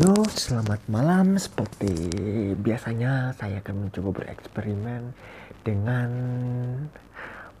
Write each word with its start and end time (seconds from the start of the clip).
Yo, 0.00 0.16
selamat 0.24 0.80
malam. 0.88 1.36
Seperti 1.36 1.92
biasanya, 2.56 3.36
saya 3.36 3.60
akan 3.60 3.84
mencoba 3.84 4.16
bereksperimen 4.16 5.12
dengan 5.60 6.08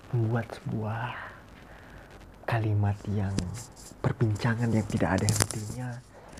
membuat 0.08 0.48
sebuah 0.48 1.04
kalimat 2.48 2.96
yang 3.12 3.36
perbincangan 4.00 4.72
yang 4.72 4.88
tidak 4.88 5.20
ada 5.20 5.28
hentinya 5.28 5.88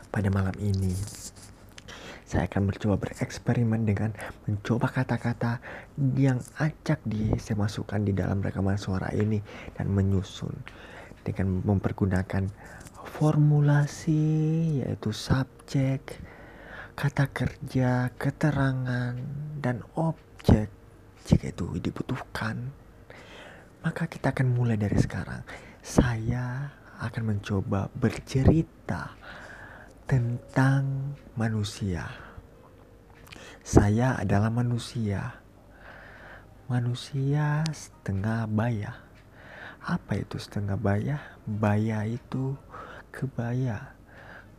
pada 0.09 0.33
malam 0.33 0.57
ini. 0.57 0.97
Saya 2.25 2.49
akan 2.49 2.73
mencoba 2.73 2.97
bereksperimen 2.97 3.85
dengan 3.85 4.17
mencoba 4.49 5.05
kata-kata 5.05 5.61
yang 6.17 6.41
acak 6.57 7.05
di 7.05 7.37
saya 7.37 7.61
masukkan 7.61 8.01
di 8.01 8.17
dalam 8.17 8.41
rekaman 8.41 8.81
suara 8.81 9.13
ini 9.13 9.45
dan 9.77 9.93
menyusun 9.93 10.65
dengan 11.29 11.61
mempergunakan 11.61 12.49
formulasi 13.11 14.23
yaitu 14.81 15.11
subjek, 15.11 16.23
kata 16.95 17.27
kerja, 17.35 18.15
keterangan, 18.15 19.19
dan 19.59 19.83
objek 19.99 20.71
jika 21.27 21.51
itu 21.51 21.67
dibutuhkan. 21.83 22.71
Maka 23.83 24.07
kita 24.07 24.31
akan 24.31 24.55
mulai 24.55 24.77
dari 24.77 24.97
sekarang. 25.01 25.43
Saya 25.81 26.71
akan 27.01 27.35
mencoba 27.35 27.89
bercerita 27.97 29.17
tentang 30.05 31.17
manusia. 31.35 32.05
Saya 33.65 34.21
adalah 34.21 34.53
manusia. 34.53 35.41
Manusia 36.69 37.65
setengah 37.73 38.47
baya. 38.47 39.01
Apa 39.81 40.21
itu 40.21 40.37
setengah 40.37 40.77
baya? 40.77 41.17
Baya 41.49 42.05
itu 42.05 42.53
kebaya. 43.11 43.95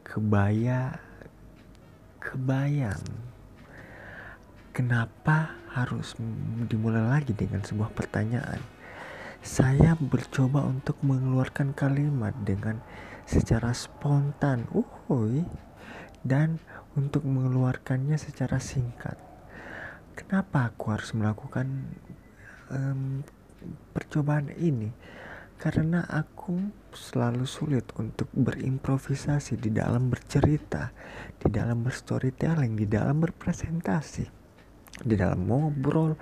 Kebaya 0.03 0.99
kebayang. 2.21 3.01
Kenapa 4.71 5.57
harus 5.73 6.15
dimulai 6.69 7.03
lagi 7.03 7.33
dengan 7.35 7.59
sebuah 7.59 7.91
pertanyaan? 7.91 8.61
Saya 9.41 9.97
bercoba 9.97 10.63
untuk 10.63 11.01
mengeluarkan 11.01 11.73
kalimat 11.73 12.31
dengan 12.45 12.79
secara 13.25 13.73
spontan, 13.73 14.69
uhui, 14.69 15.43
dan 16.21 16.61
untuk 16.93 17.25
mengeluarkannya 17.25 18.15
secara 18.21 18.61
singkat. 18.61 19.17
Kenapa 20.13 20.69
aku 20.69 20.93
harus 20.93 21.11
melakukan 21.17 21.67
um, 22.69 23.25
percobaan 23.97 24.53
ini? 24.55 24.93
Karena 25.61 26.01
aku 26.09 26.57
selalu 26.89 27.45
sulit 27.45 27.85
untuk 28.01 28.25
berimprovisasi 28.33 29.61
di 29.61 29.69
dalam 29.69 30.09
bercerita, 30.09 30.89
di 31.37 31.53
dalam 31.53 31.85
berstorytelling, 31.85 32.73
di 32.73 32.89
dalam 32.89 33.21
berpresentasi, 33.21 34.25
di 35.05 35.13
dalam 35.13 35.45
ngobrol. 35.45 36.17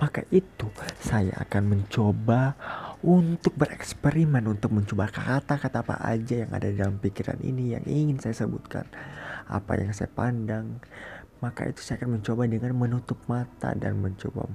Maka 0.00 0.24
itu 0.32 0.72
saya 1.04 1.36
akan 1.42 1.62
mencoba 1.74 2.56
untuk 3.04 3.54
bereksperimen 3.54 4.46
untuk 4.50 4.74
mencoba 4.74 5.10
kata-kata 5.10 5.86
apa 5.86 5.96
aja 6.02 6.46
yang 6.46 6.50
ada 6.50 6.70
dalam 6.70 6.98
pikiran 6.98 7.38
ini 7.42 7.78
yang 7.78 7.84
ingin 7.86 8.18
saya 8.18 8.46
sebutkan 8.46 8.86
apa 9.46 9.78
yang 9.78 9.94
saya 9.94 10.10
pandang 10.10 10.82
maka 11.38 11.70
itu 11.70 11.78
saya 11.78 12.02
akan 12.02 12.18
mencoba 12.18 12.50
dengan 12.50 12.74
menutup 12.74 13.18
mata 13.30 13.70
dan 13.78 14.02
mencoba 14.02 14.50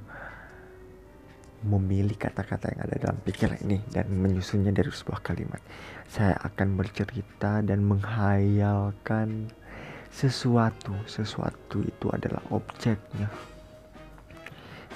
memilih 1.64 2.20
kata-kata 2.20 2.76
yang 2.76 2.82
ada 2.84 2.96
dalam 3.00 3.18
pikiran 3.24 3.60
ini 3.64 3.80
dan 3.90 4.12
menyusunnya 4.12 4.76
dari 4.76 4.92
sebuah 4.92 5.24
kalimat. 5.24 5.64
Saya 6.12 6.36
akan 6.44 6.76
bercerita 6.76 7.64
dan 7.64 7.82
menghayalkan 7.88 9.50
sesuatu. 10.12 10.94
Sesuatu 11.10 11.82
itu 11.82 12.08
adalah 12.12 12.44
objeknya. 12.54 13.32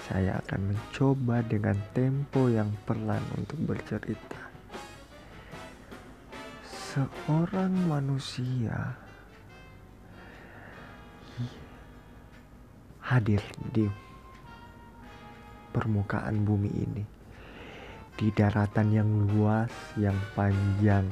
Saya 0.07 0.39
akan 0.45 0.71
mencoba 0.71 1.43
dengan 1.43 1.75
tempo 1.91 2.47
yang 2.47 2.71
pelan 2.87 3.23
untuk 3.35 3.59
bercerita. 3.63 4.39
Seorang 6.95 7.75
manusia 7.87 8.95
hadir 13.07 13.39
di 13.71 14.06
permukaan 15.77 16.41
bumi 16.41 16.73
ini, 16.73 17.05
di 18.17 18.33
daratan 18.33 18.89
yang 18.89 19.05
luas, 19.29 19.69
yang 19.93 20.17
panjang. 20.33 21.05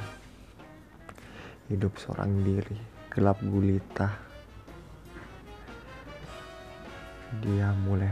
Hidup 1.69 1.93
seorang 2.01 2.41
diri, 2.41 2.73
gelap 3.13 3.37
gulita. 3.45 4.09
Dia 7.45 7.69
mulai 7.85 8.09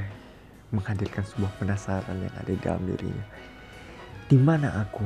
menghadirkan 0.69 1.25
sebuah 1.25 1.58
penasaran 1.58 2.22
yang 2.22 2.34
ada 2.38 2.50
di 2.53 2.62
dalam 2.62 2.86
dirinya. 2.86 3.25
Di 4.30 4.38
mana 4.38 4.78
aku? 4.78 5.06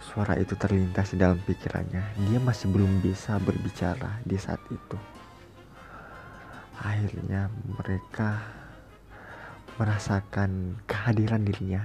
Suara 0.00 0.40
itu 0.40 0.56
terlintas 0.56 1.12
di 1.12 1.20
dalam 1.20 1.36
pikirannya. 1.44 2.16
Dia 2.28 2.40
masih 2.40 2.72
belum 2.72 3.04
bisa 3.04 3.36
berbicara 3.40 4.24
di 4.24 4.40
saat 4.40 4.60
itu. 4.72 5.13
Akhirnya 6.84 7.48
mereka 7.64 8.44
merasakan 9.80 10.76
kehadiran 10.84 11.42
dirinya. 11.48 11.80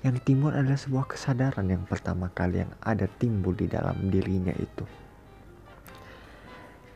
Yang 0.00 0.22
timbul 0.24 0.54
adalah 0.54 0.78
sebuah 0.80 1.10
kesadaran 1.10 1.66
yang 1.68 1.84
pertama 1.84 2.32
kali 2.32 2.64
yang 2.64 2.72
ada 2.80 3.04
timbul 3.18 3.52
di 3.52 3.66
dalam 3.66 4.08
dirinya 4.08 4.54
itu. 4.56 4.86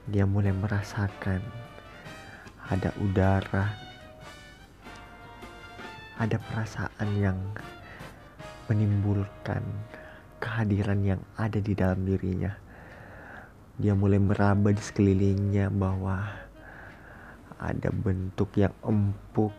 Dia 0.09 0.25
mulai 0.25 0.55
merasakan 0.55 1.43
ada 2.71 2.94
udara, 3.03 3.77
ada 6.17 6.37
perasaan 6.39 7.09
yang 7.19 7.39
menimbulkan 8.71 9.61
kehadiran 10.41 11.05
yang 11.05 11.21
ada 11.37 11.61
di 11.61 11.77
dalam 11.77 12.09
dirinya. 12.09 12.56
Dia 13.77 13.93
mulai 13.93 14.23
meraba 14.23 14.71
di 14.71 14.81
sekelilingnya 14.81 15.69
bahwa 15.69 16.44
ada 17.73 17.89
bentuk 17.89 18.53
yang 18.61 18.75
empuk, 18.85 19.57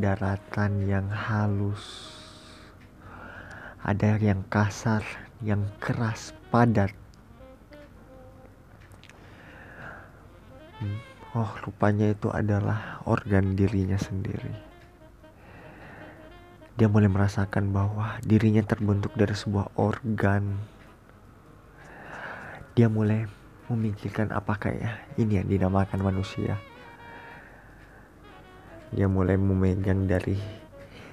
daratan 0.00 0.82
yang 0.88 1.06
halus, 1.06 1.84
ada 3.86 4.18
yang 4.18 4.42
kasar, 4.50 5.06
yang 5.38 5.62
keras, 5.78 6.34
padat. 6.50 6.90
Hmm 10.82 11.14
Oh, 11.34 11.50
rupanya 11.66 12.14
itu 12.14 12.30
adalah 12.30 13.02
organ 13.10 13.58
dirinya 13.58 13.98
sendiri. 13.98 14.54
Dia 16.78 16.86
mulai 16.86 17.10
merasakan 17.10 17.74
bahwa 17.74 18.22
dirinya 18.22 18.62
terbentuk 18.62 19.10
dari 19.18 19.34
sebuah 19.34 19.74
organ. 19.74 20.62
Dia 22.78 22.86
mulai 22.86 23.26
memikirkan 23.66 24.30
apakah 24.30 24.78
ya 24.78 24.94
ini 25.18 25.42
yang 25.42 25.50
dinamakan 25.50 26.06
manusia. 26.06 26.54
Dia 28.94 29.10
mulai 29.10 29.34
memegang 29.34 30.06
dari 30.06 30.38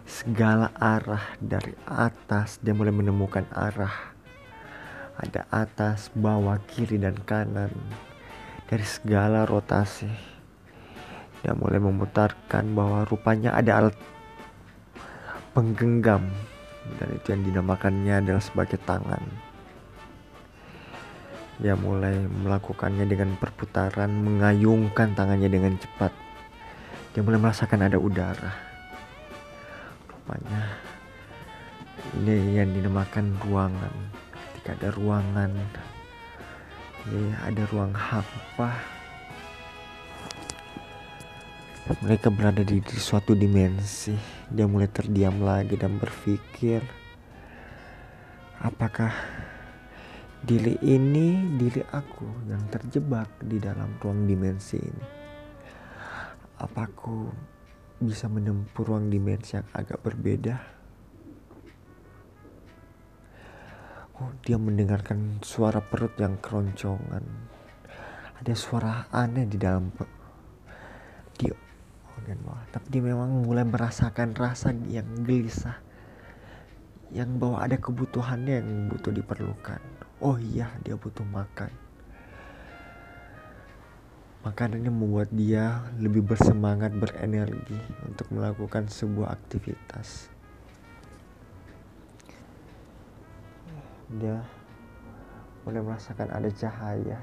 segala 0.06 0.70
arah 0.78 1.34
dari 1.42 1.74
atas. 1.90 2.62
Dia 2.62 2.78
mulai 2.78 2.94
menemukan 2.94 3.50
arah. 3.50 4.14
Ada 5.18 5.50
atas, 5.50 6.14
bawah, 6.14 6.62
kiri, 6.70 7.02
dan 7.02 7.18
kanan 7.26 7.74
dari 8.70 8.86
segala 8.86 9.50
rotasi. 9.50 10.08
Dia 11.42 11.58
mulai 11.58 11.82
memutarkan 11.82 12.78
bahwa 12.78 13.02
rupanya 13.10 13.58
ada 13.58 13.82
alat 13.82 13.98
penggenggam 15.52 16.24
dan 17.02 17.08
itu 17.18 17.28
yang 17.34 17.44
dinamakannya 17.44 18.14
adalah 18.24 18.44
sebagai 18.44 18.78
tangan. 18.86 19.22
Dia 21.62 21.78
mulai 21.78 22.18
melakukannya 22.26 23.06
dengan 23.06 23.38
perputaran, 23.38 24.10
mengayungkan 24.10 25.14
tangannya 25.14 25.50
dengan 25.50 25.78
cepat. 25.78 26.31
Dia 27.12 27.22
mulai 27.22 27.40
merasakan 27.40 27.92
ada 27.92 28.00
udara. 28.00 28.52
Rupanya 30.08 30.64
ini 32.24 32.56
yang 32.56 32.72
dinamakan 32.72 33.36
ruangan. 33.44 33.96
Ketika 34.32 34.78
ada 34.80 34.90
ruangan, 34.96 35.52
ini 37.10 37.34
ada 37.42 37.64
ruang 37.74 37.94
hampa 37.98 38.78
mereka 42.06 42.30
berada 42.30 42.62
di, 42.62 42.78
di 42.80 42.98
suatu 43.02 43.34
dimensi 43.34 44.14
dia 44.48 44.70
mulai 44.70 44.88
terdiam 44.88 45.42
lagi 45.42 45.76
dan 45.76 45.98
berpikir 45.98 46.80
apakah 48.62 49.12
diri 50.46 50.78
ini 50.86 51.58
diri 51.58 51.82
aku 51.90 52.48
yang 52.48 52.62
terjebak 52.70 53.28
di 53.42 53.58
dalam 53.58 53.98
ruang 54.00 54.30
dimensi 54.30 54.78
ini 54.78 55.21
apa 56.62 56.86
aku 56.86 57.26
bisa 57.98 58.30
menempuh 58.30 58.86
ruang 58.86 59.10
dimensi 59.10 59.58
yang 59.58 59.66
agak 59.74 59.98
berbeda? 60.06 60.62
Oh 64.22 64.30
dia 64.46 64.62
mendengarkan 64.62 65.42
suara 65.42 65.82
perut 65.82 66.14
yang 66.22 66.38
keroncongan. 66.38 67.26
Ada 68.38 68.54
suara 68.54 69.10
aneh 69.10 69.50
di 69.50 69.58
dalam 69.58 69.90
dia 71.42 71.58
bagian 72.22 72.38
bawah 72.46 72.62
tapi 72.70 72.86
dia 72.94 73.02
memang 73.02 73.42
mulai 73.42 73.66
merasakan 73.66 74.38
rasa 74.38 74.70
yang 74.86 75.10
gelisah. 75.26 75.82
Yang 77.10 77.42
bahwa 77.42 77.58
ada 77.66 77.82
kebutuhannya 77.82 78.62
yang 78.62 78.70
butuh 78.94 79.10
diperlukan. 79.10 79.82
Oh 80.22 80.38
iya 80.38 80.70
dia 80.86 80.94
butuh 80.94 81.26
makan 81.26 81.81
Makanan 84.42 84.82
ini 84.82 84.90
membuat 84.90 85.30
dia 85.30 85.86
lebih 86.02 86.26
bersemangat, 86.26 86.90
berenergi 86.98 87.78
untuk 88.10 88.26
melakukan 88.34 88.90
sebuah 88.90 89.38
aktivitas. 89.38 90.34
Dia 94.18 94.42
mulai 95.62 95.86
merasakan 95.86 96.34
ada 96.34 96.50
cahaya. 96.50 97.22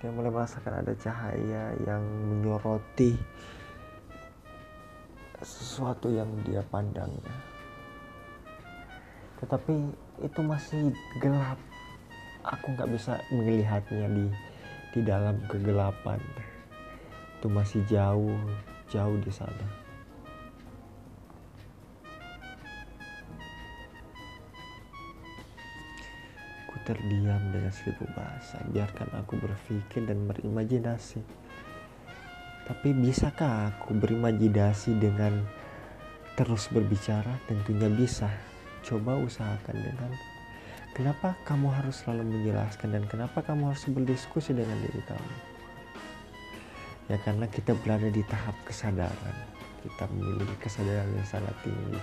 Dia 0.00 0.10
mulai 0.16 0.32
merasakan 0.32 0.80
ada 0.80 0.96
cahaya 0.96 1.76
yang 1.84 2.00
menyoroti 2.00 3.12
sesuatu 5.44 6.08
yang 6.08 6.32
dia 6.48 6.64
pandangnya. 6.72 7.36
Tetapi 9.44 9.74
itu 10.24 10.40
masih 10.40 10.96
gelap 11.20 11.60
aku 12.42 12.74
nggak 12.74 12.90
bisa 12.90 13.22
melihatnya 13.30 14.06
di 14.10 14.26
di 14.92 15.00
dalam 15.00 15.40
kegelapan. 15.48 16.20
Itu 17.38 17.46
masih 17.48 17.82
jauh 17.88 18.38
jauh 18.92 19.16
di 19.24 19.32
sana. 19.32 19.66
Aku 26.68 26.76
terdiam 26.84 27.42
dengan 27.48 27.72
seribu 27.72 28.04
bahasa. 28.12 28.60
Biarkan 28.68 29.08
aku 29.16 29.40
berpikir 29.40 30.04
dan 30.04 30.28
berimajinasi. 30.28 31.24
Tapi 32.62 32.94
bisakah 32.94 33.74
aku 33.74 33.96
berimajinasi 33.96 35.00
dengan 35.00 35.42
terus 36.36 36.68
berbicara? 36.68 37.40
Tentunya 37.48 37.88
bisa. 37.88 38.28
Coba 38.84 39.18
usahakan 39.18 39.76
dengan 39.78 40.12
Kenapa 40.92 41.32
kamu 41.48 41.72
harus 41.72 42.04
selalu 42.04 42.36
menjelaskan 42.36 42.92
dan 42.92 43.08
kenapa 43.08 43.40
kamu 43.40 43.72
harus 43.72 43.88
berdiskusi 43.88 44.52
dengan 44.52 44.76
diri 44.76 45.00
kamu? 45.08 45.34
Ya 47.08 47.16
karena 47.24 47.48
kita 47.48 47.72
berada 47.80 48.12
di 48.12 48.20
tahap 48.28 48.52
kesadaran. 48.68 49.36
Kita 49.80 50.04
memiliki 50.12 50.52
kesadaran 50.60 51.08
yang 51.16 51.24
sangat 51.24 51.56
tinggi. 51.64 51.96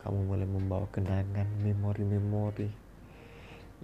Kamu 0.00 0.24
mulai 0.24 0.48
membawa 0.48 0.88
kenangan, 0.88 1.44
memori-memori 1.60 2.72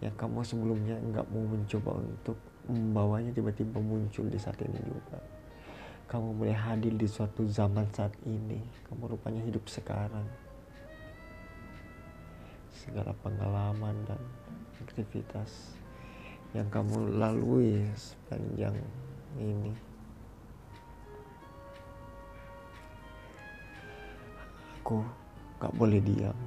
yang 0.00 0.16
kamu 0.16 0.40
sebelumnya 0.40 0.96
nggak 1.04 1.28
mau 1.28 1.44
mencoba 1.44 2.00
untuk 2.00 2.40
membawanya 2.64 3.28
tiba-tiba 3.36 3.76
muncul 3.76 4.24
di 4.24 4.40
saat 4.40 4.56
ini 4.64 4.80
juga 4.80 5.37
kamu 6.08 6.40
mulai 6.40 6.56
hadir 6.56 6.96
di 6.96 7.04
suatu 7.04 7.44
zaman 7.44 7.84
saat 7.92 8.16
ini. 8.24 8.56
Kamu 8.88 9.12
rupanya 9.12 9.44
hidup 9.44 9.68
sekarang. 9.68 10.24
Segala 12.72 13.12
pengalaman 13.20 13.92
dan 14.08 14.16
aktivitas 14.80 15.76
yang 16.56 16.64
kamu 16.72 17.20
lalui 17.20 17.84
sepanjang 17.92 18.72
ini. 19.36 19.76
Aku 24.80 25.04
gak 25.60 25.76
boleh 25.76 26.00
diam 26.00 26.38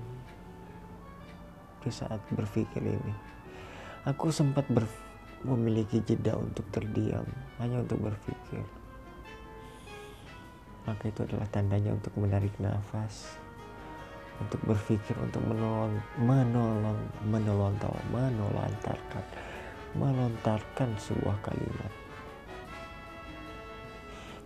di 1.86 1.94
saat 1.94 2.18
berpikir 2.34 2.82
ini. 2.82 3.14
Aku 4.10 4.34
sempat 4.34 4.66
ber 4.74 4.90
memiliki 5.46 6.02
jeda 6.02 6.34
untuk 6.34 6.66
terdiam 6.74 7.26
hanya 7.62 7.86
untuk 7.86 8.02
berpikir 8.10 8.81
maka 10.86 11.04
itu 11.08 11.22
adalah 11.26 11.48
tandanya 11.54 11.94
untuk 11.94 12.14
menarik 12.18 12.52
nafas 12.58 13.38
untuk 14.42 14.58
berpikir 14.66 15.14
untuk 15.22 15.42
menolong 15.46 15.94
menolong 17.22 17.78
tahu 17.78 17.94
menolontarkan 18.10 19.26
melontarkan 19.94 20.90
sebuah 20.98 21.36
kalimat. 21.46 21.92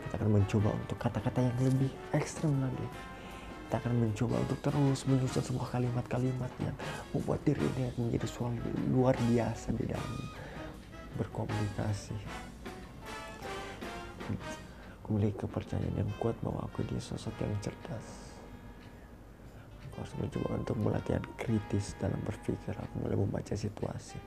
Kita 0.05 0.13
akan 0.21 0.29
mencoba 0.41 0.69
untuk 0.73 0.97
kata-kata 0.97 1.39
yang 1.41 1.57
lebih 1.61 1.91
ekstrem 2.17 2.53
lagi. 2.59 2.87
Kita 3.65 3.81
akan 3.81 3.93
mencoba 3.97 4.35
untuk 4.41 4.59
terus 4.61 5.05
menyusun 5.09 5.41
sebuah 5.41 5.73
kalimat-kalimat 5.73 6.51
yang 6.61 6.75
membuat 7.13 7.41
diri 7.45 7.65
ini 7.77 7.89
menjadi 7.97 8.27
suami 8.29 8.61
luar 8.93 9.17
biasa 9.17 9.73
di 9.73 9.85
dalam 9.89 10.13
berkomunikasi 11.15 12.17
memiliki 15.13 15.45
kepercayaan 15.45 15.93
yang 15.93 16.11
kuat 16.17 16.33
bahwa 16.41 16.65
aku 16.65 16.81
dia 16.87 16.97
sosok 16.97 17.33
yang 17.41 17.53
cerdas. 17.61 18.07
Aku 19.85 20.01
harus 20.01 20.15
mencoba 20.17 20.49
untuk 20.57 20.77
melatihan 20.81 21.23
kritis 21.37 21.93
dalam 22.01 22.17
berpikir. 22.25 22.73
Aku 22.73 22.93
mulai 23.05 23.15
membaca 23.15 23.53
situasi. 23.53 24.17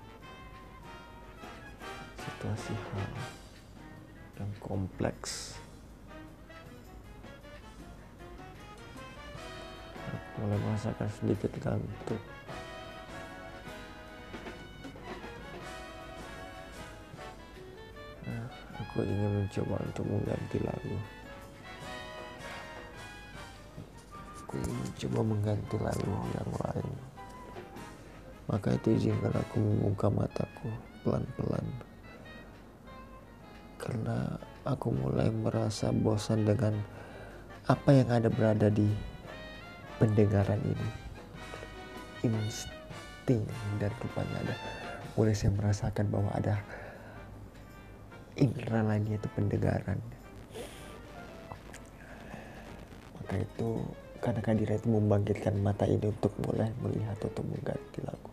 Situasi 2.19 2.73
hal 2.73 3.11
yang 4.39 4.53
kompleks. 4.63 5.59
Aku 10.09 10.37
mulai 10.47 10.59
merasakan 10.63 11.09
sedikit 11.11 11.53
ngantuk. 11.61 12.23
Aku 18.99 19.07
ingin 19.07 19.47
mencoba 19.47 19.79
untuk 19.79 20.05
mengganti 20.11 20.59
lagu. 20.59 20.97
Aku 24.43 24.53
ingin 24.59 24.75
mencoba 24.75 25.21
mengganti 25.23 25.77
lagu 25.79 26.15
yang 26.35 26.51
lain. 26.67 26.91
Maka 28.51 28.75
itu 28.75 28.99
izinkan 28.99 29.39
aku 29.39 29.63
membuka 29.63 30.11
mataku 30.11 30.67
pelan-pelan. 31.07 31.63
Karena 33.79 34.35
aku 34.67 34.91
mulai 34.91 35.31
merasa 35.31 35.95
bosan 35.95 36.43
dengan 36.43 36.75
apa 37.71 37.95
yang 37.95 38.11
ada 38.11 38.27
berada 38.27 38.67
di 38.67 38.91
pendengaran 40.03 40.59
ini. 40.67 40.89
Insting 42.27 43.47
dan 43.79 43.95
rupanya 44.03 44.43
ada. 44.43 44.55
Mulai 45.15 45.39
saya 45.39 45.55
merasakan 45.55 46.11
bahwa 46.11 46.35
ada 46.35 46.59
indera 48.39 48.87
lainnya 48.87 49.19
itu 49.19 49.29
pendengaran. 49.35 49.99
Maka 53.19 53.35
itu 53.43 53.69
karena 54.19 54.41
kehadiran 54.43 54.79
itu 54.79 54.89
membangkitkan 54.89 55.55
mata 55.59 55.85
ini 55.87 56.07
untuk 56.11 56.33
mulai 56.47 56.71
melihat 56.83 57.19
atau 57.19 57.43
mengganti 57.43 58.01
lagu. 58.03 58.33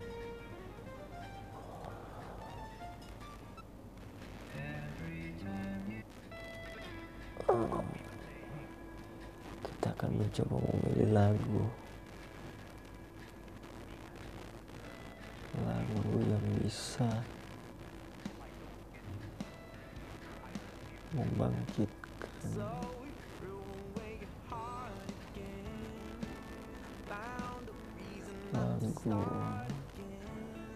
Kita 9.65 9.87
akan 9.93 10.11
mencoba 10.17 10.55
memilih 10.57 11.09
lagu. 11.13 11.61
Lagu 15.61 16.17
yang 16.25 16.45
bisa 16.61 17.09
membangkitkan. 21.15 22.51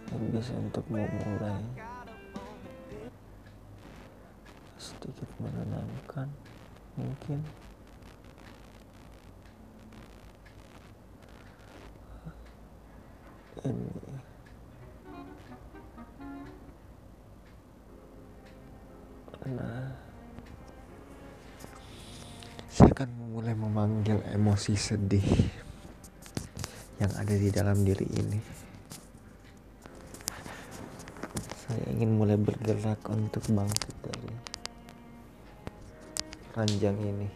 Lagu 0.09 0.25
bisa 0.33 0.53
untuk 0.57 0.85
memulai 0.89 1.63
sedikit 4.77 5.29
menenangkan 5.41 6.29
mungkin 6.97 7.39
emosi 24.39 24.71
sedih 24.79 25.27
yang 27.03 27.11
ada 27.19 27.35
di 27.35 27.51
dalam 27.51 27.83
diri 27.83 28.07
ini. 28.07 28.39
Saya 31.67 31.83
ingin 31.91 32.15
mulai 32.15 32.39
bergerak 32.39 33.03
untuk 33.11 33.43
bangkit 33.51 33.95
dari 33.99 34.31
ranjang 36.55 36.95
ini, 37.03 37.27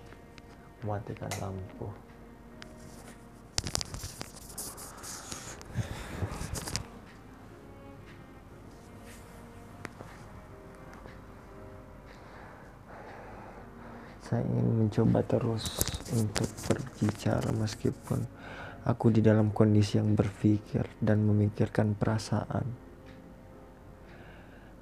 matikan 0.88 1.32
lampu 1.44 1.92
saya 14.34 14.50
ingin 14.50 14.90
mencoba 14.90 15.22
terus 15.22 15.70
untuk 16.10 16.50
berbicara 16.66 17.54
meskipun 17.54 18.26
aku 18.82 19.14
di 19.14 19.22
dalam 19.22 19.54
kondisi 19.54 20.02
yang 20.02 20.18
berpikir 20.18 20.90
dan 20.98 21.22
memikirkan 21.22 21.94
perasaan. 21.94 22.66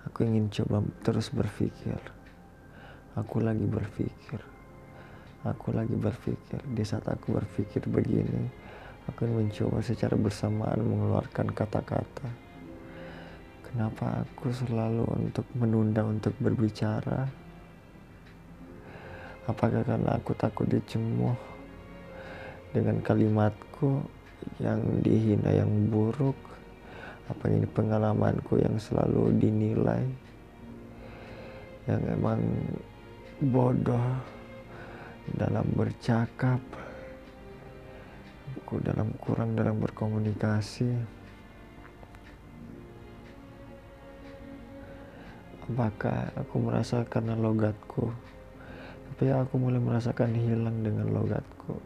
Aku 0.07 0.23
ingin 0.23 0.47
coba 0.47 0.79
terus 1.03 1.35
berpikir. 1.35 1.99
Aku 3.19 3.43
lagi 3.43 3.67
berpikir. 3.67 4.39
Aku 5.43 5.75
lagi 5.75 5.99
berpikir. 5.99 6.63
Di 6.71 6.87
saat 6.87 7.11
aku 7.11 7.35
berpikir 7.35 7.91
begini 7.91 8.47
aku 9.11 9.27
ingin 9.27 9.51
mencoba 9.51 9.83
secara 9.83 10.15
bersamaan 10.15 10.79
mengeluarkan 10.79 11.51
kata-kata. 11.51 12.31
Kenapa 13.67 14.23
aku 14.23 14.47
selalu 14.55 15.03
untuk 15.11 15.43
menunda 15.59 16.07
untuk 16.07 16.39
berbicara 16.39 17.40
Apakah 19.49 19.81
karena 19.81 20.21
aku 20.21 20.37
takut 20.37 20.69
dicemooh 20.69 21.33
dengan 22.69 23.01
kalimatku 23.01 24.05
yang 24.61 25.01
dihina 25.01 25.49
yang 25.49 25.89
buruk? 25.89 26.37
Apa 27.25 27.49
ini 27.49 27.65
pengalamanku 27.65 28.61
yang 28.61 28.77
selalu 28.77 29.33
dinilai 29.41 30.03
yang 31.89 32.01
emang 32.05 32.41
bodoh 33.41 34.21
dalam 35.33 35.65
bercakap? 35.73 36.61
Aku 38.61 38.77
dalam 38.85 39.09
kurang 39.17 39.57
dalam 39.57 39.81
berkomunikasi. 39.81 40.91
Apakah 45.65 46.29
aku 46.35 46.55
merasa 46.61 47.01
karena 47.09 47.33
logatku? 47.33 48.11
Tapi 49.21 49.37
aku 49.37 49.53
mulai 49.61 49.77
merasakan 49.77 50.33
hilang 50.33 50.81
dengan 50.81 51.05
logatku. 51.13 51.77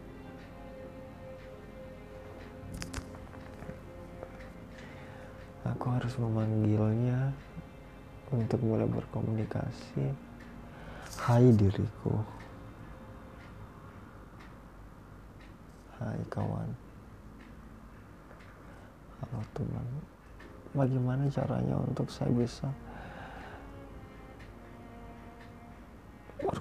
Aku 5.68 5.86
harus 5.92 6.16
memanggilnya 6.16 7.36
untuk 8.32 8.64
mulai 8.64 8.88
berkomunikasi. 8.88 10.16
Hai 11.20 11.52
diriku. 11.52 12.24
Hai 16.00 16.24
kawan. 16.32 16.72
Halo 19.20 19.44
teman. 19.52 19.88
Bagaimana 20.72 21.28
caranya 21.28 21.84
untuk 21.84 22.08
saya 22.08 22.32
bisa 22.32 22.72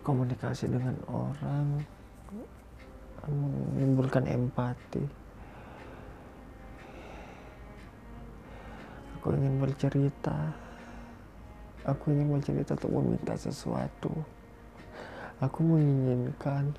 berkomunikasi 0.04 0.68
dengan 0.68 0.92
orang 1.08 1.80
menimbulkan 3.24 4.28
empati. 4.28 5.00
Aku 9.16 9.32
ingin 9.32 9.64
bercerita. 9.64 10.52
Aku 11.88 12.12
ingin 12.12 12.36
bercerita 12.36 12.76
untuk 12.76 12.92
meminta 13.00 13.32
sesuatu. 13.32 14.12
Aku 15.40 15.64
menginginkan 15.64 16.76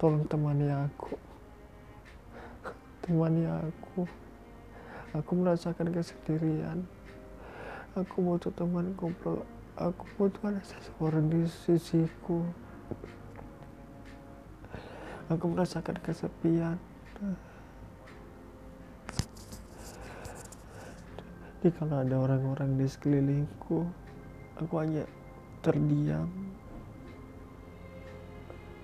tolong 0.00 0.24
temani 0.24 0.72
aku. 0.72 1.12
Temani 3.04 3.44
aku. 3.44 4.08
Aku 5.20 5.30
merasakan 5.36 5.92
kesendirian. 5.92 6.80
Aku 7.92 8.24
butuh 8.24 8.48
teman 8.56 8.96
ngobrol 8.96 9.44
aku 9.76 10.04
butuh 10.20 10.52
ada 10.52 10.60
seseorang 10.60 11.32
di 11.32 11.48
sisiku. 11.48 12.44
Aku 15.32 15.44
merasakan 15.48 15.96
kesepian. 16.04 16.76
Kalau 21.62 22.02
ada 22.02 22.16
orang-orang 22.18 22.74
di 22.74 22.90
sekelilingku 22.90 23.86
aku 24.58 24.74
hanya 24.82 25.06
terdiam. 25.62 26.26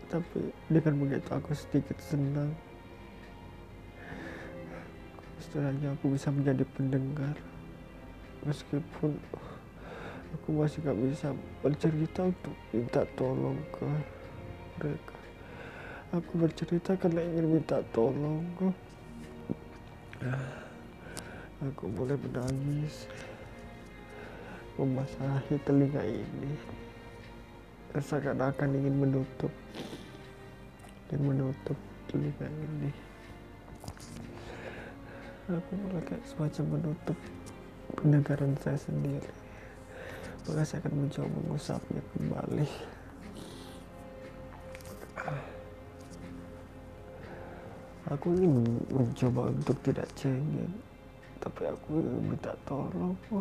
Tapi 0.09 0.55
dengan 0.71 0.95
begitu 1.05 1.29
aku 1.35 1.53
sedikit 1.53 1.99
senang. 2.01 2.55
Setelahnya 5.43 5.93
aku 5.99 6.15
bisa 6.15 6.31
menjadi 6.31 6.65
pendengar. 6.73 7.37
Meskipun 8.47 9.19
aku 10.35 10.49
masih 10.53 10.85
gak 10.85 10.99
bisa 10.99 11.29
bercerita 11.65 12.29
untuk 12.29 12.55
minta 12.73 13.03
tolong 13.17 13.57
ke 13.73 13.87
mereka. 14.81 15.17
Aku 16.09 16.33
bercerita 16.41 16.97
karena 16.97 17.21
ingin 17.21 17.47
minta 17.61 17.85
tolong 17.93 18.45
aku 21.59 21.85
mulai 21.91 22.17
menangis 22.17 23.11
membasahi 24.79 25.59
telinga 25.67 26.03
ini 26.07 26.55
seakan-akan 27.99 28.79
ingin 28.79 28.95
menutup 28.95 29.51
dan 31.11 31.21
menutup 31.25 31.79
telinga 32.09 32.47
ini. 32.47 32.91
Aku 35.49 35.73
mulai 35.77 36.03
kayak 36.05 36.25
semacam 36.29 36.65
menutup 36.79 37.19
pendengaran 37.97 38.53
saya 38.61 38.79
sendiri 38.79 39.48
maka 40.49 40.65
saya 40.65 40.81
akan 40.81 40.95
mencoba 41.05 41.29
mengusapnya 41.29 42.03
kembali? 42.17 42.69
Aku 48.09 48.33
ingin 48.33 48.65
mencoba 48.89 49.53
untuk 49.53 49.77
tidak 49.85 50.09
cengeng 50.17 50.73
tapi 51.39 51.71
aku 51.71 52.03
minta 52.19 52.51
tolong 52.67 53.15
aku 53.15 53.41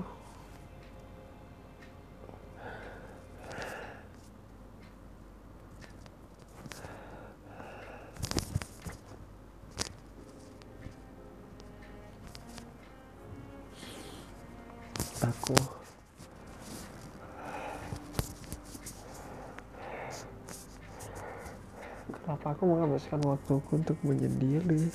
menghabiskan 23.07 23.23
waktuku 23.23 23.71
untuk 23.79 23.97
menyendiri? 24.03 24.91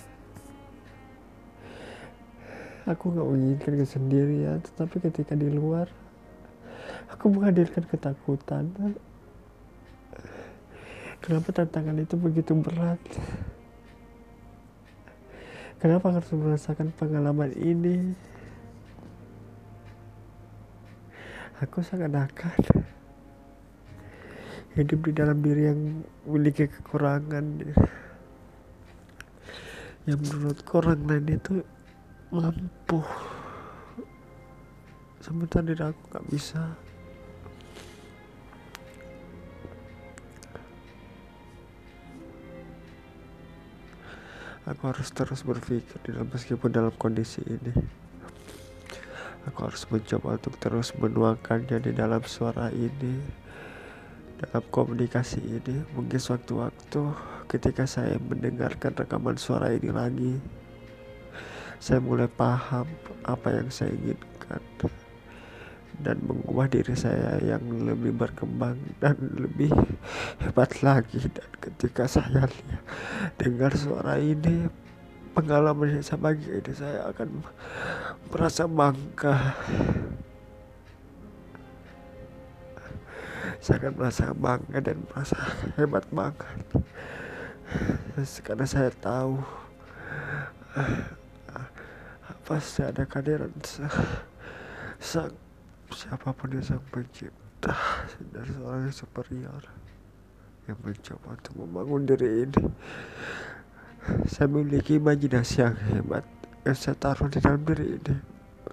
Aku 2.84 3.14
gak 3.14 3.24
menginginkan 3.24 3.74
kesendirian, 3.80 4.58
tetapi 4.60 5.00
ketika 5.08 5.32
di 5.38 5.48
luar, 5.48 5.88
aku 7.08 7.30
menghadirkan 7.32 7.86
ketakutan. 7.88 8.68
Kenapa 11.22 11.48
tantangan 11.54 11.96
itu 12.02 12.18
begitu 12.18 12.52
berat? 12.58 12.98
Kenapa 15.78 16.10
harus 16.10 16.30
merasakan 16.34 16.90
pengalaman 16.98 17.54
ini? 17.54 18.12
Aku 21.62 21.78
sangat 21.86 22.10
nakal 22.10 22.58
hidup 24.72 25.04
di 25.04 25.12
dalam 25.12 25.44
diri 25.44 25.68
yang 25.68 25.80
memiliki 26.24 26.64
kekurangan 26.64 27.44
yang 30.08 30.18
menurut 30.18 30.58
orang 30.72 31.00
lain 31.04 31.26
itu 31.28 31.60
mampu. 32.32 33.04
Sementara 35.20 35.68
diri 35.68 35.84
aku 35.84 36.02
gak 36.08 36.26
bisa. 36.32 36.62
Aku 44.62 44.88
harus 44.88 45.10
terus 45.12 45.42
berpikir 45.44 45.98
dalam 46.06 46.26
meskipun 46.32 46.70
dalam 46.72 46.94
kondisi 46.96 47.44
ini. 47.44 47.74
Aku 49.50 49.68
harus 49.68 49.84
mencoba 49.90 50.38
untuk 50.38 50.54
terus 50.62 50.94
menuangkannya 50.96 51.82
di 51.82 51.92
dalam 51.92 52.22
suara 52.22 52.70
ini 52.70 53.41
dalam 54.42 54.64
komunikasi 54.74 55.38
ini 55.38 55.86
mungkin 55.94 56.18
sewaktu-waktu 56.18 57.02
ketika 57.46 57.86
saya 57.86 58.18
mendengarkan 58.18 58.90
rekaman 58.98 59.38
suara 59.38 59.70
ini 59.70 59.90
lagi 59.94 60.34
saya 61.78 62.02
mulai 62.02 62.26
paham 62.26 62.86
apa 63.22 63.48
yang 63.54 63.70
saya 63.70 63.94
inginkan 63.94 64.62
dan 66.02 66.18
mengubah 66.24 66.66
diri 66.66 66.94
saya 66.98 67.38
yang 67.42 67.62
lebih 67.84 68.16
berkembang 68.16 68.74
dan 68.98 69.14
lebih 69.38 69.70
hebat 70.42 70.70
lagi. 70.82 71.20
Dan 71.30 71.50
ketika 71.62 72.10
saya 72.10 72.50
dengar 73.38 73.76
suara 73.78 74.18
ini 74.18 74.66
pengalaman 75.36 76.00
yang 76.00 76.04
saya 76.04 76.20
bagi 76.20 76.48
ini 76.48 76.72
saya 76.72 77.12
akan 77.12 77.44
merasa 78.32 78.64
bangga 78.66 79.36
saya 83.62 83.78
akan 83.78 83.94
merasa 83.94 84.34
bangga 84.34 84.78
dan 84.82 84.98
merasa 85.06 85.38
hebat 85.78 86.02
banget. 86.10 86.58
Karena 88.42 88.66
saya 88.66 88.90
tahu 88.90 89.38
pasti 92.42 92.82
ada 92.82 93.06
kehadiran 93.06 93.54
sang 94.98 95.30
siapa 95.94 96.34
pun 96.34 96.58
yang 96.58 96.66
sang 96.66 96.82
pencipta 96.90 97.70
dari 98.34 98.50
seorang 98.50 98.90
yang 98.90 98.96
superior 98.98 99.62
yang 100.66 100.78
mencoba 100.82 101.38
untuk 101.38 101.54
membangun 101.62 102.02
diri 102.02 102.50
ini. 102.50 102.62
Saya 104.26 104.50
memiliki 104.50 104.98
imajinasi 104.98 105.62
yang 105.62 105.78
hebat 105.94 106.26
yang 106.66 106.74
saya 106.74 106.98
taruh 106.98 107.30
di 107.30 107.38
dalam 107.38 107.62
diri 107.62 107.94
ini. 107.94 108.14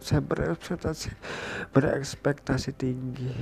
Saya 0.02 0.26
berekspektasi 0.26 1.14
berekspektasi 1.78 2.74
tinggi 2.74 3.34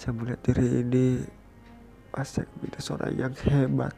saya 0.00 0.16
melihat 0.16 0.40
diri 0.48 0.80
ini 0.80 1.20
pasti 2.08 2.40
aku 2.40 2.64
menjadi 2.64 2.80
seorang 2.80 3.12
yang 3.20 3.34
hebat 3.44 3.92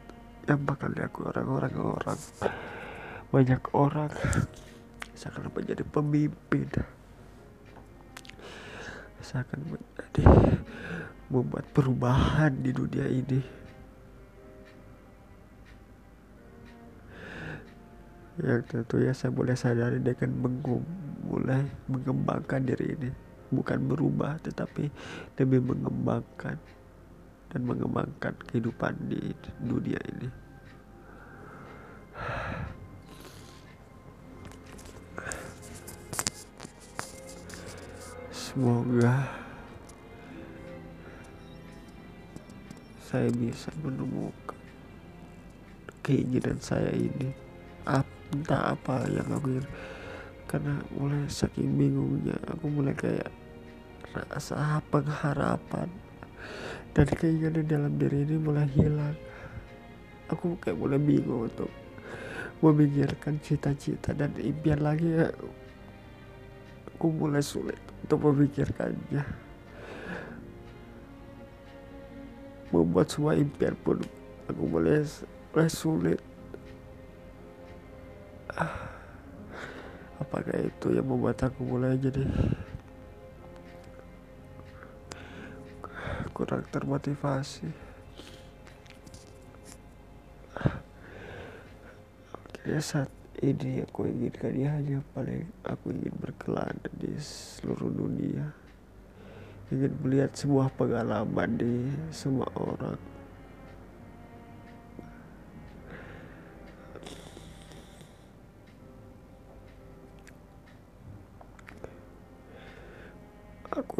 yang 0.50 0.58
bakal 0.66 0.90
diakui 0.90 1.30
orang-orang 1.30 1.74
orang. 1.78 2.20
Banyak 3.30 3.62
orang. 3.70 4.10
Saya 5.14 5.30
akan 5.30 5.54
menjadi 5.54 5.86
pemimpin. 5.86 6.66
Saya 9.22 9.46
akan 9.46 9.78
menjadi 9.78 10.26
membuat 11.30 11.70
perubahan 11.70 12.50
di 12.50 12.74
dunia 12.74 13.06
ini. 13.06 13.40
Yang 18.42 18.62
tentunya 18.74 19.14
saya 19.14 19.30
boleh 19.30 19.54
sadari 19.54 20.02
dengan 20.02 20.34
mulai 21.22 21.62
mengembangkan 21.86 22.66
diri 22.66 22.98
ini 22.98 23.31
bukan 23.52 23.84
berubah 23.84 24.40
tetapi 24.40 24.88
lebih 25.36 25.60
mengembangkan 25.60 26.56
dan 27.52 27.60
mengembangkan 27.68 28.32
kehidupan 28.48 28.96
di 29.12 29.36
dunia 29.60 30.00
ini. 30.08 30.28
Semoga 38.32 39.28
saya 43.04 43.28
bisa 43.36 43.68
menemukan 43.84 44.56
keinginan 46.00 46.56
saya 46.60 46.92
ini. 46.96 47.36
Entah 48.32 48.72
apa 48.72 49.04
yang 49.12 49.28
aku 49.28 49.60
karena 50.48 50.80
mulai 50.96 51.28
saking 51.28 51.76
bingungnya 51.76 52.36
aku 52.48 52.64
mulai 52.68 52.96
kayak 52.96 53.28
rasa 54.12 54.80
pengharapan 54.92 55.88
dan 56.92 57.08
keinginan 57.08 57.64
dalam 57.64 57.92
diri 57.96 58.28
ini 58.28 58.36
mulai 58.36 58.68
hilang. 58.76 59.16
Aku 60.28 60.56
kayak 60.60 60.76
mulai 60.76 61.00
bingung 61.00 61.48
untuk 61.48 61.68
memikirkan 62.64 63.40
cita-cita 63.40 64.12
dan 64.12 64.32
impian 64.38 64.80
lagi. 64.80 65.08
Ya 65.08 65.28
aku 67.02 67.10
mulai 67.10 67.42
sulit 67.42 67.80
untuk 68.06 68.30
memikirkannya. 68.30 69.24
Membuat 72.72 73.10
semua 73.12 73.36
impian 73.36 73.76
pun 73.82 74.00
aku 74.46 74.62
mulai 74.64 75.04
mulai 75.52 75.68
sulit. 75.68 76.20
Apakah 80.22 80.56
itu 80.62 80.94
yang 80.94 81.10
membuat 81.10 81.42
aku 81.42 81.66
mulai 81.66 81.98
jadi 81.98 82.22
kurang 86.32 86.64
termotivasi. 86.72 87.68
Akhirnya 92.32 92.80
saat 92.80 93.10
ini 93.44 93.84
aku 93.84 94.08
inginkan 94.08 94.52
dia 94.56 94.70
hanya 94.72 94.98
paling 95.12 95.44
aku 95.66 95.92
ingin 95.92 96.14
berkelana 96.16 96.88
di 96.96 97.12
seluruh 97.20 97.92
dunia. 97.92 98.48
Ingin 99.68 99.92
melihat 100.00 100.32
sebuah 100.32 100.72
pengalaman 100.76 101.60
di 101.60 101.92
semua 102.08 102.48
orang 102.56 103.11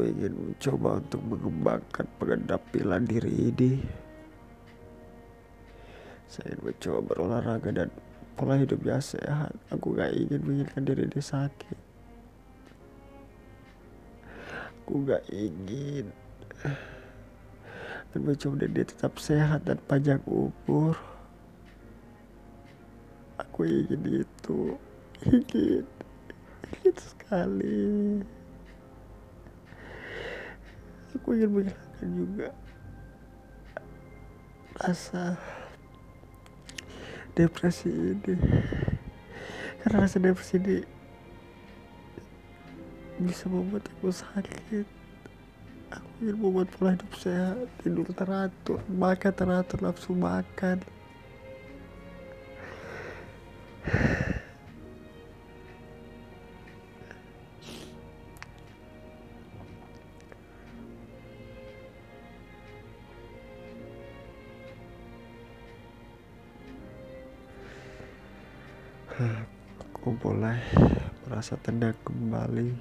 Ingin 0.03 0.35
mencoba 0.35 0.99
untuk 0.99 1.23
mengembangkan 1.31 2.07
pengendappilan 2.19 3.07
diri 3.07 3.55
ini. 3.55 3.73
Saya 6.27 6.59
ingin 6.59 6.75
mencoba 6.75 6.99
berolahraga 7.07 7.71
dan 7.71 7.89
pola 8.35 8.59
hidup 8.59 8.83
yang 8.83 8.99
sehat. 8.99 9.55
Aku 9.71 9.95
gak 9.95 10.11
ingin 10.11 10.43
menginginkan 10.43 10.83
diri 10.83 11.07
ini 11.07 11.23
sakit. 11.23 11.79
Aku 14.83 15.07
gak 15.07 15.23
ingin 15.31 16.11
dan 18.13 18.21
mencoba 18.27 18.67
diri 18.67 18.83
tetap 18.83 19.23
sehat 19.23 19.63
dan 19.63 19.79
panjang 19.87 20.19
umur. 20.27 20.99
Aku 23.39 23.63
ingin 23.63 24.27
itu, 24.27 24.75
ingin, 25.23 25.87
ingin 26.75 26.97
sekali 26.99 27.87
aku 31.17 31.37
ingin 31.37 31.51
menghilangkan 31.53 32.09
juga 32.17 32.49
rasa 34.81 35.37
depresi 37.37 37.89
ini. 37.89 38.35
Karena 39.83 40.05
rasa 40.09 40.17
depresi 40.21 40.57
ini 40.61 40.77
bisa 43.23 43.47
membuat 43.47 43.87
aku 43.99 44.09
sakit. 44.09 44.87
Aku 45.93 46.09
ingin 46.25 46.37
membuat 46.41 46.73
pola 46.73 46.97
hidup 46.97 47.13
sehat 47.21 47.69
tidur 47.85 48.09
teratur 48.17 48.81
makan 48.89 49.33
teratur 49.37 49.79
nafsu 49.85 50.17
makan 50.17 50.81
aku 69.13 70.17
boleh 70.17 70.57
merasa 71.29 71.53
tenang 71.61 71.93
kembali 72.01 72.73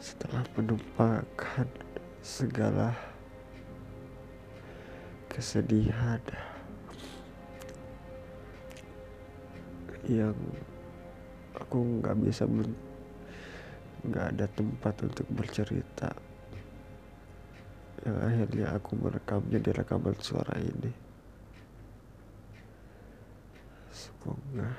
setelah 0.00 0.40
menumpahkan 0.56 1.68
segala 2.24 2.96
kesedihan 5.28 6.16
yang 10.08 10.32
aku 11.60 12.00
nggak 12.00 12.16
bisa 12.24 12.48
nggak 12.48 14.26
ada 14.32 14.46
tempat 14.56 14.96
untuk 15.04 15.28
bercerita. 15.28 16.08
Yang 18.00 18.16
akhirnya 18.16 18.66
aku 18.80 18.96
merekamnya 18.96 19.60
di 19.60 19.70
rekaman 19.76 20.16
suara 20.16 20.56
ini 20.56 21.09
semoga 24.30 24.70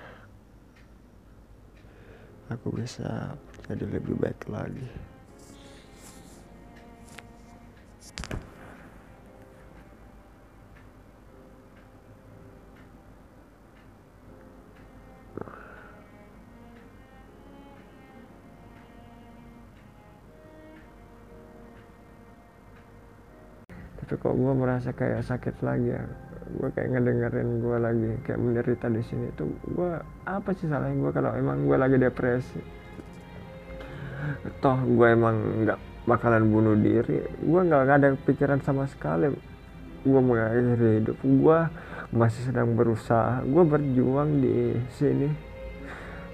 aku 2.48 2.72
bisa 2.72 3.36
jadi 3.68 3.84
lebih 3.84 4.16
baik 4.16 4.48
lagi. 4.48 4.88
Tapi 24.00 24.20
kok 24.20 24.36
gue 24.36 24.54
merasa 24.56 24.92
kayak 24.92 25.24
sakit 25.24 25.56
lagi 25.64 25.96
ya 25.96 26.31
gue 26.52 26.70
kayak 26.76 26.90
ngedengerin 26.92 27.50
gue 27.64 27.78
lagi 27.80 28.12
kayak 28.28 28.40
menderita 28.40 28.88
di 28.92 29.02
sini 29.08 29.28
tuh 29.40 29.48
gue 29.72 29.92
apa 30.28 30.50
sih 30.60 30.68
salahnya 30.68 31.00
gue 31.00 31.12
kalau 31.16 31.32
emang 31.36 31.64
gue 31.64 31.78
lagi 31.80 31.98
depresi? 31.98 32.62
Toh 34.60 34.78
gue 34.86 35.08
emang 35.08 35.66
nggak 35.66 35.80
bakalan 36.06 36.52
bunuh 36.52 36.76
diri. 36.76 37.24
Gue 37.42 37.62
nggak 37.64 37.82
ada 37.90 38.14
pikiran 38.28 38.60
sama 38.62 38.86
sekali 38.92 39.32
gue 40.02 40.22
mengakhiri 40.22 40.90
hidup. 41.02 41.18
Gue 41.24 41.60
masih 42.12 42.42
sedang 42.52 42.76
berusaha. 42.76 43.42
Gue 43.48 43.64
berjuang 43.66 44.42
di 44.44 44.76
sini. 44.94 45.30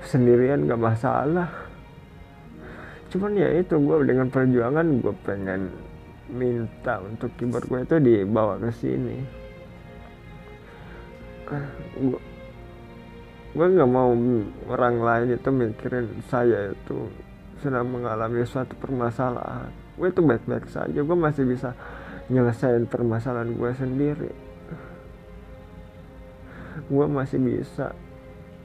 Sendirian 0.04 0.66
nggak 0.66 0.82
masalah. 0.82 1.50
Cuman 3.08 3.40
ya 3.40 3.50
itu 3.56 3.80
gue 3.80 3.96
dengan 4.04 4.28
perjuangan 4.28 4.88
gue 5.00 5.16
pengen 5.24 5.72
minta 6.28 7.00
untuk 7.00 7.32
keyboard 7.40 7.64
gue 7.72 7.80
itu 7.88 7.96
dibawa 8.04 8.60
ke 8.60 8.68
sini 8.76 9.47
gue 11.48 12.20
gue 13.58 13.68
nggak 13.74 13.90
mau 13.90 14.12
orang 14.70 14.96
lain 15.02 15.28
itu 15.34 15.50
mikirin 15.50 16.08
saya 16.28 16.76
itu 16.76 17.10
sedang 17.58 17.90
mengalami 17.90 18.46
suatu 18.46 18.78
permasalahan. 18.78 19.74
Gue 19.98 20.14
itu 20.14 20.22
baik-baik 20.22 20.70
saja 20.70 21.00
gue 21.02 21.18
masih 21.18 21.48
bisa 21.48 21.74
nyelesain 22.30 22.86
permasalahan 22.86 23.56
gue 23.56 23.72
sendiri. 23.74 24.32
Gue 26.92 27.06
masih 27.10 27.40
bisa. 27.42 27.96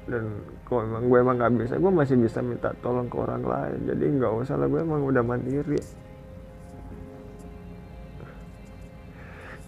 Dan 0.03 0.43
kalau 0.67 0.83
emang 0.83 1.07
gue 1.07 1.19
emang 1.23 1.37
nggak 1.39 1.53
bisa 1.63 1.75
gue 1.79 1.93
masih 1.95 2.17
bisa 2.19 2.43
minta 2.45 2.75
tolong 2.85 3.09
ke 3.09 3.17
orang 3.17 3.47
lain. 3.47 3.79
Jadi 3.89 4.05
nggak 4.19 4.33
usah 4.45 4.61
lah 4.61 4.69
gue 4.69 4.81
emang 4.83 5.07
udah 5.09 5.25
mandiri. 5.25 5.81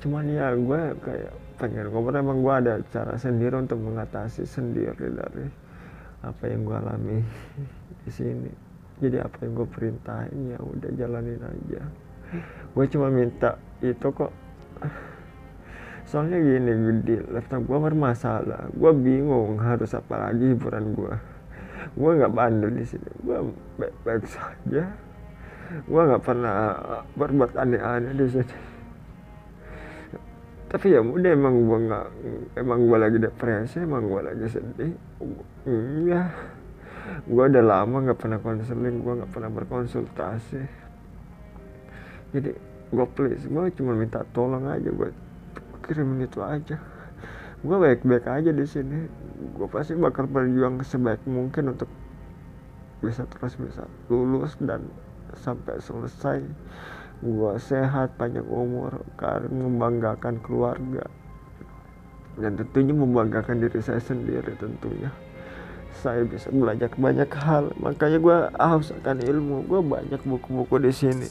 Cuman 0.04 0.28
ya 0.28 0.52
gue 0.52 0.80
kayak 1.00 1.43
pengen 1.54 1.90
ngobrol 1.90 2.18
emang 2.18 2.42
gue 2.42 2.54
ada 2.54 2.74
cara 2.90 3.14
sendiri 3.14 3.54
untuk 3.54 3.78
mengatasi 3.78 4.42
sendiri 4.42 5.06
dari 5.14 5.46
apa 6.24 6.42
yang 6.50 6.66
gue 6.66 6.76
alami 6.76 7.18
di 8.04 8.10
sini. 8.10 8.50
Jadi 8.98 9.18
apa 9.18 9.36
yang 9.42 9.52
gue 9.58 9.68
perintahin 9.68 10.54
ya 10.54 10.58
udah 10.62 10.90
jalanin 10.94 11.42
aja. 11.42 11.82
Gue 12.74 12.84
cuma 12.90 13.10
minta 13.10 13.58
itu 13.82 14.08
kok. 14.10 14.32
Soalnya 16.04 16.38
gini 16.38 16.72
di 17.02 17.16
laptop 17.30 17.66
gue 17.66 17.78
bermasalah. 17.78 18.70
Gue 18.74 18.92
bingung 18.94 19.58
harus 19.62 19.94
apa 19.94 20.30
lagi 20.30 20.54
hiburan 20.54 20.94
gue 20.94 21.14
gue 21.84 22.10
nggak 22.16 22.32
bandel 22.32 22.72
di 22.72 22.84
sini. 22.86 23.10
Gue 23.22 23.38
baik-baik 23.78 24.24
saja. 24.26 24.82
Gue 25.84 26.00
nggak 26.00 26.24
pernah 26.24 26.56
berbuat 27.14 27.54
aneh-aneh 27.54 28.12
di 28.16 28.26
sini 28.26 28.73
tapi 30.74 30.90
ya 30.90 30.98
udah 30.98 31.30
emang 31.30 31.70
gue 31.70 31.78
nggak 31.86 32.06
emang 32.58 32.90
gue 32.90 32.98
lagi 32.98 33.18
depresi 33.22 33.78
emang 33.78 34.10
gue 34.10 34.26
lagi 34.26 34.42
sedih. 34.50 34.90
Iya. 35.70 36.34
Gue 37.30 37.44
udah 37.46 37.62
lama 37.62 38.02
nggak 38.02 38.18
pernah 38.18 38.42
konseling 38.42 39.06
gue 39.06 39.12
nggak 39.22 39.30
pernah 39.30 39.54
berkonsultasi. 39.54 40.66
Jadi 42.34 42.50
gue 42.90 43.06
please 43.14 43.46
gue 43.46 43.70
cuma 43.78 43.94
minta 43.94 44.26
tolong 44.34 44.66
aja 44.66 44.90
gue 44.90 45.14
kirimin 45.86 46.26
itu 46.26 46.42
aja. 46.42 46.82
Gue 47.62 47.76
baik-baik 47.78 48.26
aja 48.26 48.50
di 48.50 48.66
sini. 48.66 49.06
Gue 49.54 49.70
pasti 49.70 49.94
bakal 49.94 50.26
berjuang 50.26 50.82
sebaik 50.82 51.22
mungkin 51.30 51.70
untuk 51.70 51.86
bisa 52.98 53.22
terus 53.30 53.54
bisa 53.62 53.86
lulus 54.10 54.58
dan 54.58 54.90
sampai 55.38 55.78
selesai 55.78 56.42
gue 57.24 57.52
sehat 57.56 58.20
panjang 58.20 58.44
umur 58.44 59.00
karena 59.16 59.48
membanggakan 59.48 60.36
keluarga. 60.44 61.08
Dan 62.36 62.60
tentunya 62.60 62.92
membanggakan 62.92 63.64
diri 63.64 63.80
saya 63.80 64.02
sendiri 64.04 64.52
tentunya. 64.60 65.08
Saya 66.04 66.20
bisa 66.28 66.52
belajar 66.52 66.92
banyak 66.92 67.30
hal 67.32 67.72
makanya 67.80 68.18
gue 68.20 68.36
haus 68.60 68.92
akan 68.92 69.24
ilmu. 69.24 69.64
Gue 69.64 69.80
banyak 69.80 70.20
buku-buku 70.20 70.76
di 70.84 70.92
sini. 70.92 71.28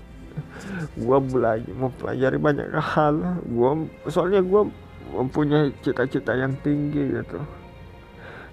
Gue 0.97 1.21
belajar 1.21 1.69
mempelajari 1.77 2.41
banyak 2.41 2.73
hal. 2.73 3.38
Gue 3.45 3.86
soalnya 4.10 4.41
gue 4.41 4.65
mempunyai 5.13 5.69
cita-cita 5.86 6.34
yang 6.34 6.58
tinggi 6.65 7.21
gitu. 7.21 7.38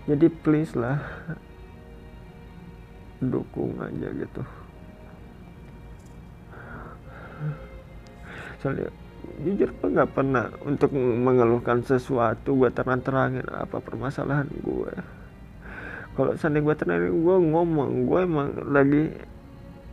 Jadi 0.04 0.26
please 0.28 0.76
lah 0.76 1.00
dukung 3.20 3.76
aja 3.80 4.08
gitu 4.16 4.59
soalnya 8.60 8.92
jujur 9.40 9.72
gue 9.72 9.88
nggak 9.90 10.12
pernah 10.12 10.52
untuk 10.64 10.92
mengeluhkan 10.96 11.80
sesuatu 11.84 12.56
gue 12.56 12.70
terang-terangin 12.72 13.44
apa 13.52 13.80
permasalahan 13.80 14.48
gue 14.60 14.92
kalau 16.14 16.36
seandainya 16.36 16.66
gue 16.68 16.76
tenang 16.76 17.08
gue 17.08 17.36
ngomong 17.48 17.90
gue 18.04 18.20
emang 18.20 18.48
lagi 18.68 19.04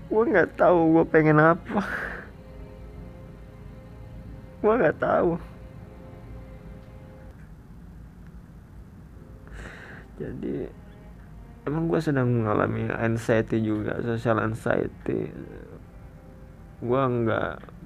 gue 0.08 0.24
nggak 0.24 0.56
tahu 0.56 0.80
gue 0.96 1.06
pengen 1.12 1.40
apa. 1.40 1.84
Gue 4.64 4.74
nggak 4.74 5.00
tahu. 5.04 5.36
Jadi 10.18 10.66
emang 11.68 11.92
gue 11.92 12.00
sedang 12.00 12.32
mengalami 12.32 12.88
anxiety 12.90 13.60
juga 13.60 14.00
social 14.02 14.40
anxiety. 14.40 15.30
Gue 16.80 17.02
nggak 17.04 17.77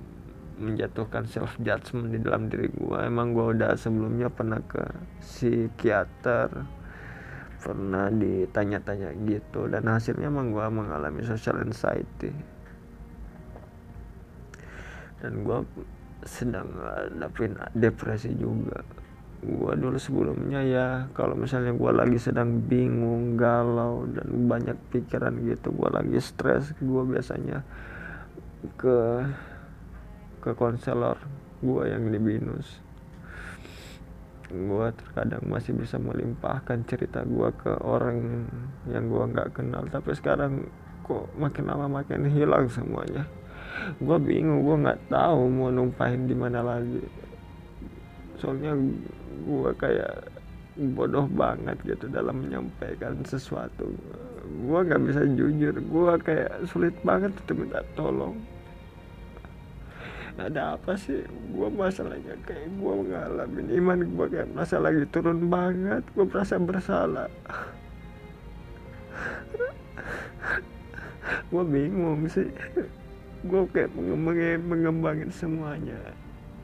menjatuhkan 0.60 1.28
self 1.30 1.56
judgment 1.62 2.12
di 2.12 2.20
dalam 2.20 2.52
diri 2.52 2.68
gue 2.72 3.00
emang 3.04 3.32
gue 3.32 3.56
udah 3.56 3.76
sebelumnya 3.80 4.28
pernah 4.28 4.60
ke 4.64 4.84
psikiater 5.24 6.82
pernah 7.62 8.10
ditanya-tanya 8.10 9.14
gitu 9.30 9.70
dan 9.70 9.86
hasilnya 9.86 10.34
emang 10.34 10.50
gue 10.50 10.66
mengalami 10.66 11.22
social 11.22 11.62
anxiety. 11.62 12.34
Dan 15.22 15.46
gue 15.46 15.62
sedang 16.26 16.66
ngadapin 16.74 17.54
depresi 17.78 18.34
juga. 18.34 18.82
Gue 19.42 19.74
dulu 19.78 19.98
sebelumnya 19.98 20.62
ya 20.66 20.88
kalau 21.14 21.38
misalnya 21.38 21.74
gue 21.74 21.92
lagi 21.94 22.18
sedang 22.18 22.66
bingung 22.66 23.38
galau 23.38 24.10
dan 24.10 24.50
banyak 24.50 24.78
pikiran 24.94 25.34
gitu 25.46 25.74
gue 25.74 25.90
lagi 25.90 26.18
stres 26.22 26.78
gue 26.78 27.04
biasanya 27.10 27.66
ke 28.78 29.26
ke 30.41 30.58
konselor 30.58 31.21
gue 31.62 31.84
yang 31.86 32.10
di 32.10 32.17
binus. 32.17 32.82
Gue 34.51 34.91
terkadang 34.97 35.45
masih 35.47 35.77
bisa 35.77 35.95
melimpahkan 36.01 36.84
cerita 36.89 37.23
gue 37.23 37.49
ke 37.56 37.71
orang 37.86 38.49
yang 38.89 39.08
gue 39.08 39.23
nggak 39.32 39.62
kenal 39.62 39.86
tapi 39.88 40.12
sekarang 40.17 40.67
kok 41.06 41.30
makin 41.38 41.69
lama 41.69 42.01
makin 42.01 42.27
hilang 42.27 42.67
semuanya. 42.67 43.23
Gue 44.01 44.17
bingung 44.19 44.65
gue 44.65 44.75
nggak 44.82 45.08
tahu 45.08 45.47
mau 45.47 45.69
numpahin 45.71 46.27
di 46.27 46.36
mana 46.36 46.60
lagi. 46.65 47.06
Soalnya 48.41 48.75
gue 49.45 49.71
kayak 49.77 50.41
bodoh 50.97 51.30
banget 51.30 51.77
gitu 51.86 52.10
dalam 52.10 52.43
menyampaikan 52.43 53.21
sesuatu. 53.23 53.88
Gue 54.67 54.80
nggak 54.84 55.01
bisa 55.06 55.21
jujur 55.32 55.77
gue 55.80 56.13
kayak 56.25 56.65
sulit 56.67 56.97
banget 57.06 57.32
untuk 57.45 57.56
minta 57.56 57.86
tolong 57.95 58.36
ada 60.47 60.80
apa 60.80 60.97
sih? 60.97 61.21
Gue 61.51 61.67
masalahnya 61.67 62.34
kayak 62.47 62.73
gue 62.80 62.93
mengalami 63.06 63.62
iman 63.77 63.99
gue 64.01 64.25
kayak 64.32 64.49
merasa 64.56 64.80
lagi 64.80 65.04
turun 65.12 65.51
banget. 65.51 66.01
Gue 66.15 66.25
merasa 66.25 66.56
bersalah. 66.56 67.30
Gue 71.51 71.63
bingung 71.67 72.25
sih. 72.32 72.47
Gue 73.43 73.62
kayak 73.69 73.91
mengembangin, 73.93 74.60
mengembangin 74.65 75.30
semuanya 75.30 75.99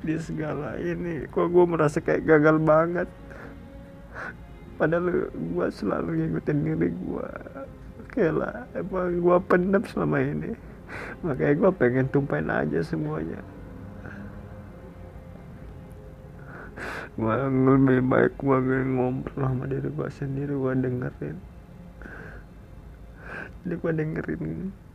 di 0.02 0.16
segala 0.18 0.80
ini. 0.80 1.28
Kok 1.28 1.48
gue 1.52 1.66
merasa 1.68 2.00
kayak 2.00 2.24
gagal 2.24 2.58
banget? 2.64 3.10
Padahal 4.80 5.30
gue 5.34 5.68
selalu 5.74 6.10
ngikutin 6.24 6.58
diri 6.62 6.90
gue 6.94 7.30
oke 8.06 8.26
lah 8.30 8.66
emang 8.78 9.20
gue 9.20 9.38
pendam 9.50 9.84
selama 9.84 10.22
ini. 10.24 10.54
Makanya 11.26 11.54
gue 11.60 11.72
pengen 11.76 12.08
tumpahin 12.08 12.48
aja 12.48 12.80
semuanya 12.80 13.44
gue 17.18 17.34
lebih 17.50 18.06
baik 18.06 18.38
gue 18.38 18.58
ngobrol 18.86 19.42
sama 19.42 19.66
diri 19.66 19.90
gue 19.90 20.10
sendiri 20.14 20.54
gue 20.54 20.74
dengerin. 20.78 21.38
Jadi 23.66 23.74
gue 23.74 23.92
dengerin 23.98 24.44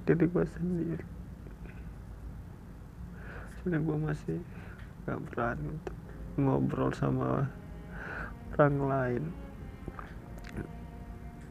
diri 0.07 0.25
gue 0.31 0.45
sendiri. 0.55 1.07
Soalnya 3.59 3.79
gue 3.83 3.97
masih 4.07 4.39
gak 5.03 5.19
berani 5.31 5.67
untuk 5.67 5.99
ngobrol 6.39 6.91
sama 6.95 7.51
orang 8.55 8.77
lain. 8.87 9.23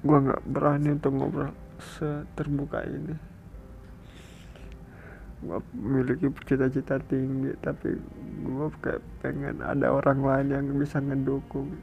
Gue 0.08 0.18
gak 0.24 0.44
berani 0.48 0.96
untuk 0.96 1.12
ngobrol 1.20 1.52
seterbuka 2.00 2.88
ini 2.88 3.31
gue 5.42 5.60
memiliki 5.74 6.30
cita-cita 6.46 7.02
tinggi 7.10 7.50
tapi 7.66 7.98
gue 8.46 8.68
kayak 8.86 9.02
pengen 9.26 9.58
ada 9.66 9.90
orang 9.90 10.22
lain 10.22 10.48
yang 10.54 10.66
bisa 10.78 11.02
ngedukung. 11.02 11.74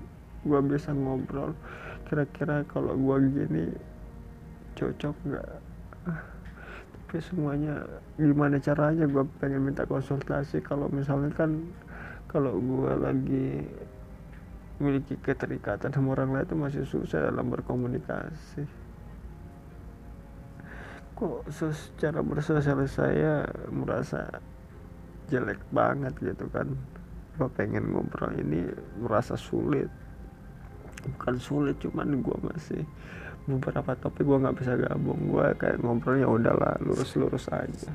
Gue 0.47 0.61
bisa 0.63 0.95
ngobrol. 0.95 1.55
Kira-kira 2.07 2.63
kalau 2.71 2.95
gue 2.95 3.17
gini 3.35 3.65
cocok 4.79 5.17
nggak? 5.27 5.51
Tapi 6.95 7.17
semuanya 7.19 7.83
gimana 8.15 8.63
caranya? 8.63 9.05
Gue 9.11 9.27
pengen 9.43 9.67
minta 9.67 9.83
konsultasi. 9.83 10.63
Kalau 10.63 10.87
misalnya 10.95 11.35
kan 11.35 11.59
kalau 12.31 12.55
gue 12.63 12.93
lagi 12.95 13.49
memiliki 14.79 15.19
keterikatan 15.19 15.91
sama 15.91 16.15
orang 16.15 16.39
lain 16.39 16.47
itu 16.47 16.55
masih 16.55 16.85
susah 16.87 17.27
dalam 17.35 17.51
berkomunikasi 17.51 18.78
kok 21.19 21.51
secara 21.51 22.23
bersosial 22.23 22.79
saya 22.87 23.43
merasa 23.75 24.39
jelek 25.27 25.59
banget 25.75 26.15
gitu 26.23 26.47
kan. 26.55 26.71
Gue 27.35 27.51
pengen 27.59 27.91
ngobrol 27.91 28.39
ini 28.39 28.71
merasa 29.03 29.35
sulit. 29.35 29.91
Bukan 31.19 31.43
sulit 31.43 31.75
cuman 31.83 32.23
gue 32.23 32.39
masih 32.47 32.83
beberapa 33.51 33.99
topik 33.99 34.23
gue 34.23 34.39
nggak 34.39 34.59
bisa 34.63 34.79
gabung. 34.79 35.27
Gue 35.27 35.51
kayak 35.59 35.83
ngobrolnya 35.83 36.31
udahlah 36.31 36.79
lurus-lurus 36.87 37.51
aja. 37.51 37.91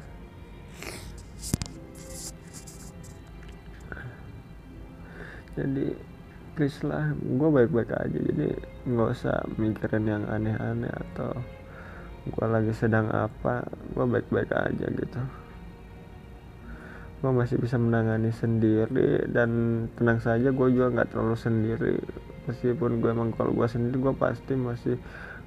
Jadi 5.55 5.95
please 6.59 6.83
lah 6.83 7.15
gue 7.15 7.49
baik-baik 7.55 7.91
aja. 7.95 8.19
Jadi 8.19 8.51
nggak 8.83 9.09
usah 9.15 9.47
mikirin 9.55 10.11
yang 10.11 10.27
aneh-aneh 10.27 10.91
atau 10.91 11.39
gue 12.23 12.47
lagi 12.47 12.71
sedang 12.71 13.11
apa 13.11 13.67
gue 13.91 14.05
baik-baik 14.07 14.51
aja 14.55 14.87
gitu. 14.87 15.21
Gue 17.19 17.31
masih 17.31 17.59
bisa 17.59 17.75
menangani 17.79 18.31
sendiri 18.31 19.27
dan 19.31 19.51
tenang 19.95 20.19
saja 20.23 20.51
gue 20.51 20.67
juga 20.71 20.87
nggak 20.91 21.09
terlalu 21.11 21.35
sendiri. 21.35 21.95
Meskipun 22.47 22.99
gue 23.03 23.11
emang 23.11 23.31
kalau 23.35 23.51
gue 23.51 23.67
sendiri 23.67 23.95
gue 23.99 24.15
pasti 24.15 24.55
masih 24.55 24.95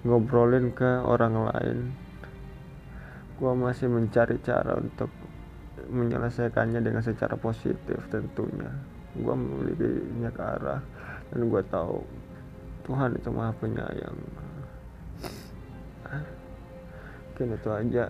ngobrolin 0.05 0.73
ke 0.73 1.01
orang 1.05 1.49
lain. 1.49 1.79
Gue 3.41 3.53
masih 3.53 3.89
mencari 3.89 4.37
cara 4.45 4.77
untuk 4.77 5.09
menyelesaikannya 5.89 6.81
dengan 6.81 7.05
secara 7.05 7.37
positif 7.37 8.01
tentunya. 8.13 8.73
Gue 9.17 9.33
memiliki 9.33 9.85
banyak 10.13 10.37
arah 10.37 10.81
dan 11.33 11.41
gue 11.41 11.63
tahu 11.73 12.05
Tuhan 12.85 13.17
itu 13.17 13.29
maha 13.33 13.53
penyayang 13.57 14.46
mungkin 17.37 17.53
itu 17.61 17.69
aja 17.69 18.05